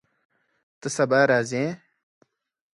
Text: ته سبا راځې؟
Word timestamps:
ته 0.79 0.87
سبا 0.95 1.21
راځې؟ 1.29 1.65